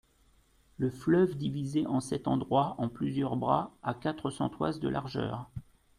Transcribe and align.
Le 0.79 0.89
fleuve 0.89 1.35
divisé 1.35 1.85
en 1.85 1.99
cet 1.99 2.27
endroit 2.27 2.73
en 2.79 2.89
plusieurs 2.89 3.35
bras, 3.35 3.71
a 3.83 3.93
quatre 3.93 4.31
cents 4.31 4.49
toises 4.49 4.79
de 4.79 4.89
largeur. 4.89 5.51